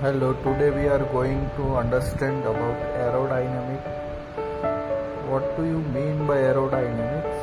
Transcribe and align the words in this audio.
Hello, 0.00 0.32
today 0.44 0.70
we 0.70 0.86
are 0.86 1.04
going 1.12 1.50
to 1.56 1.74
understand 1.74 2.44
about 2.44 2.76
aerodynamic. 3.04 3.82
What 5.28 5.56
do 5.56 5.64
you 5.64 5.80
mean 5.94 6.24
by 6.24 6.36
aerodynamics? 6.36 7.40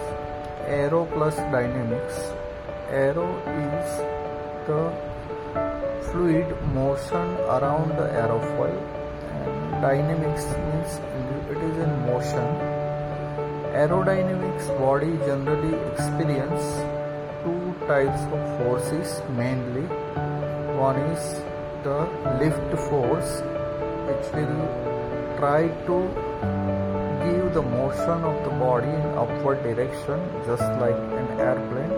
Aero 0.65 1.05
plus 1.13 1.35
dynamics. 1.55 2.17
Aero 2.89 3.25
is 3.53 3.97
the 4.67 4.83
fluid 6.05 6.53
motion 6.73 7.33
around 7.55 7.89
the 7.97 8.07
aerofoil 8.21 8.79
and 9.31 9.81
dynamics 9.81 10.45
means 10.61 10.95
it 11.49 11.57
is 11.57 11.75
in 11.87 11.91
motion. 12.05 12.47
Aerodynamics 13.81 14.69
body 14.79 15.11
generally 15.25 15.75
experience 15.91 16.63
two 17.43 17.75
types 17.85 18.23
of 18.31 18.47
forces 18.59 19.21
mainly. 19.41 19.85
One 20.79 20.95
is 21.11 21.41
the 21.85 22.01
lift 22.41 22.71
force 22.89 23.31
which 24.07 24.27
will 24.35 24.61
try 25.39 25.67
to 25.87 25.97
give 27.23 27.53
the 27.57 27.61
motion 27.61 28.23
of 28.29 28.37
the 28.45 28.53
body 28.61 28.93
in 29.01 29.11
upward 29.23 29.61
direction 29.61 30.23
just 30.47 30.65
like 30.83 31.01
an 31.19 31.27
airplane. 31.47 31.93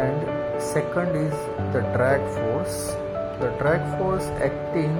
And 0.00 0.60
second 0.60 1.14
is 1.14 1.36
the 1.74 1.82
drag 1.94 2.22
force. 2.38 2.78
The 3.42 3.50
drag 3.60 3.82
force 3.98 4.26
acting 4.48 4.96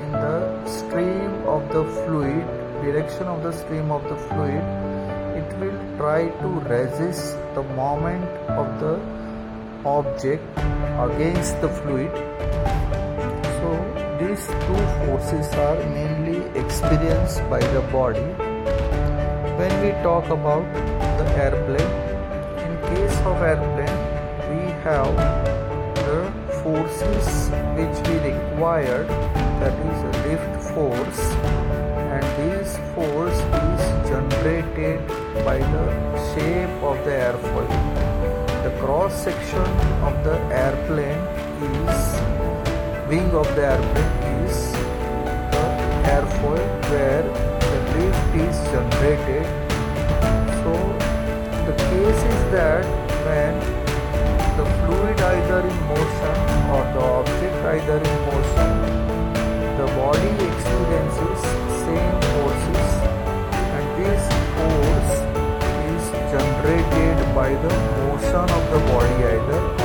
in 0.00 0.10
the 0.12 0.40
stream 0.76 1.32
of 1.56 1.68
the 1.76 1.84
fluid 2.00 2.46
direction 2.80 3.26
of 3.34 3.42
the 3.42 3.52
stream 3.52 3.90
of 3.90 4.02
the 4.04 4.16
fluid 4.28 4.64
it 5.40 5.58
will 5.58 5.78
try 5.98 6.28
to 6.40 6.48
resist 6.72 7.36
the 7.54 7.62
moment 7.80 8.24
of 8.62 8.80
the 8.80 8.94
object 9.96 10.58
against 11.08 11.60
the 11.60 11.68
fluid 11.68 12.12
these 14.34 14.46
two 14.46 14.82
forces 15.06 15.46
are 15.54 15.76
mainly 15.90 16.38
experienced 16.58 17.38
by 17.48 17.60
the 17.74 17.80
body. 17.92 18.26
When 19.58 19.72
we 19.82 19.90
talk 20.02 20.26
about 20.26 20.66
the 21.18 21.26
airplane 21.44 21.92
in 22.64 22.72
case 22.88 23.16
of 23.30 23.36
airplane 23.50 24.00
we 24.50 24.62
have 24.86 25.14
the 26.00 26.20
forces 26.62 27.28
which 27.78 27.96
we 28.08 28.16
required 28.32 29.06
that 29.60 29.74
is 29.90 29.98
a 30.10 30.12
lift 30.26 30.52
force 30.72 31.22
and 32.14 32.24
this 32.40 32.76
force 32.94 33.38
is 33.62 33.82
generated 34.10 35.06
by 35.44 35.58
the 35.58 35.86
shape 36.34 36.76
of 36.82 36.98
the 37.04 37.14
airfoil. 37.28 37.72
The 38.64 38.74
cross 38.80 39.14
section 39.14 39.68
of 40.08 40.24
the 40.24 40.36
airplane 40.64 41.22
is 41.86 42.23
wing 43.08 43.30
of 43.34 43.46
the 43.54 43.66
airplane 43.66 44.46
is 44.46 44.72
the 45.52 45.64
airfoil 46.08 46.68
where 46.90 47.22
the 47.60 47.78
lift 47.92 48.34
is 48.44 48.56
generated. 48.72 49.44
So 50.62 50.72
the 51.68 51.74
case 51.76 52.20
is 52.32 52.40
that 52.56 52.84
when 53.26 53.54
the 54.56 54.64
fluid 54.80 55.20
either 55.20 55.60
in 55.68 55.78
motion 55.92 56.36
or 56.72 56.82
the 56.94 57.02
object 57.20 57.56
either 57.74 57.98
in 57.98 58.16
motion 58.28 58.70
the 59.76 59.86
body 60.00 60.32
experiences 60.48 61.40
same 61.84 62.16
forces 62.32 62.90
and 63.76 63.86
this 64.00 64.22
force 64.56 65.14
is 65.92 66.04
generated 66.32 67.34
by 67.34 67.50
the 67.52 67.74
motion 68.00 68.46
of 68.58 68.64
the 68.72 68.80
body 68.88 69.16
either 69.34 69.83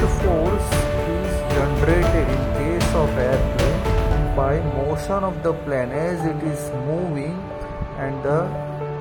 lift 0.00 0.08
force 0.20 0.68
is 1.14 1.32
generated 1.54 2.28
in 2.34 2.42
case 2.58 2.90
of 3.00 3.10
airplane. 3.18 3.80
By 4.34 4.60
motion 4.76 5.24
of 5.24 5.42
the 5.42 5.52
plane 5.64 5.92
as 5.92 6.24
it 6.24 6.42
is 6.50 6.62
moving 6.86 7.36
and 7.98 8.22
the 8.22 8.40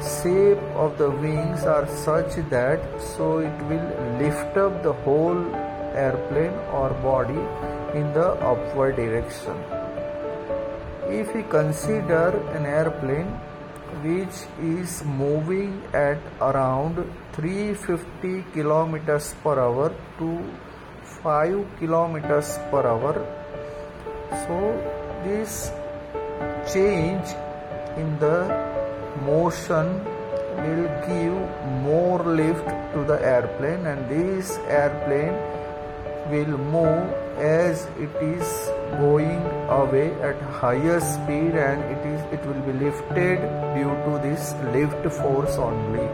shape 0.09 0.61
of 0.85 0.97
the 0.97 1.09
wings 1.09 1.63
are 1.63 1.87
such 1.87 2.35
that 2.49 2.79
so 3.15 3.39
it 3.39 3.57
will 3.69 3.87
lift 4.21 4.57
up 4.57 4.83
the 4.83 4.93
whole 5.07 5.41
airplane 6.05 6.57
or 6.79 6.89
body 7.07 7.41
in 7.97 8.11
the 8.13 8.27
upward 8.51 8.97
direction. 8.97 9.55
If 11.07 11.33
we 11.33 11.43
consider 11.43 12.25
an 12.57 12.65
airplane 12.65 13.31
which 14.03 14.45
is 14.61 15.03
moving 15.05 15.81
at 15.93 16.17
around 16.41 17.05
350 17.33 18.43
kilometers 18.53 19.33
per 19.43 19.59
hour 19.59 19.93
to 20.17 20.43
5 21.23 21.65
kilometers 21.79 22.57
per 22.71 22.85
hour. 22.85 23.15
So 24.45 24.57
this 25.23 25.71
change 26.73 27.35
in 27.97 28.17
the 28.19 28.39
motion 29.25 29.87
will 30.63 30.87
give 31.07 31.37
more 31.83 32.23
lift 32.23 32.67
to 32.93 33.03
the 33.11 33.19
airplane 33.21 33.85
and 33.85 34.09
this 34.09 34.57
airplane 34.67 35.35
will 36.31 36.57
move 36.57 37.13
as 37.39 37.85
it 38.05 38.15
is 38.21 38.47
going 38.99 39.41
away 39.81 40.11
at 40.29 40.39
higher 40.61 40.99
speed 40.99 41.55
and 41.67 41.83
it 41.93 42.01
is 42.13 42.21
it 42.37 42.45
will 42.45 42.63
be 42.69 42.73
lifted 42.85 43.45
due 43.77 43.95
to 44.05 44.19
this 44.25 44.53
lift 44.75 45.07
force 45.19 45.57
only 45.57 46.07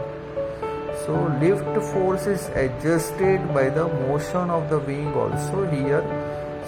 so 1.06 1.14
lift 1.40 1.92
force 1.92 2.26
is 2.26 2.48
adjusted 2.60 3.42
by 3.54 3.68
the 3.68 3.86
motion 3.86 4.50
of 4.50 4.68
the 4.68 4.80
wing 4.80 5.14
also 5.14 5.64
here. 5.70 6.02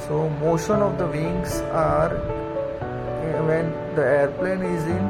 So 0.06 0.28
motion 0.28 0.80
of 0.80 0.96
the 0.96 1.08
wings 1.08 1.56
are 1.86 2.14
eh, 2.14 3.40
when 3.48 3.72
the 3.96 4.04
airplane 4.18 4.62
is 4.62 4.84
in 4.84 5.08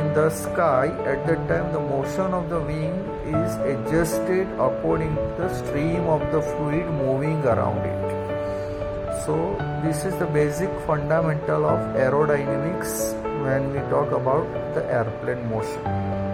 in 0.00 0.14
the 0.14 0.30
sky 0.30 0.86
at 1.12 1.26
that 1.26 1.44
time 1.50 1.74
the 1.74 1.84
motion 1.90 2.32
of 2.40 2.48
the 2.48 2.62
wing 2.70 2.96
is 3.42 3.60
adjusted 3.74 4.48
according 4.68 5.14
to 5.14 5.28
the 5.42 5.52
stream 5.60 6.08
of 6.16 6.26
the 6.32 6.40
fluid 6.40 6.86
moving 7.04 7.44
around 7.44 7.84
it. 7.92 9.22
So 9.26 9.38
this 9.84 10.06
is 10.06 10.16
the 10.24 10.30
basic 10.40 10.72
fundamental 10.86 11.66
of 11.76 11.80
aerodynamics 12.08 12.98
when 13.44 13.72
we 13.74 13.88
talk 13.96 14.20
about 14.22 14.46
the 14.74 14.90
airplane 15.00 15.50
motion 15.50 16.24